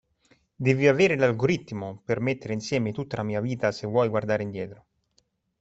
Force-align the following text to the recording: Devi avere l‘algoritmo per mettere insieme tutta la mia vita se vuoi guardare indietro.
Devi 0.55 0.87
avere 0.87 1.15
l‘algoritmo 1.15 2.01
per 2.03 2.21
mettere 2.21 2.53
insieme 2.55 2.91
tutta 2.91 3.17
la 3.17 3.21
mia 3.23 3.39
vita 3.39 3.71
se 3.71 3.85
vuoi 3.85 4.09
guardare 4.09 4.41
indietro. 4.41 4.85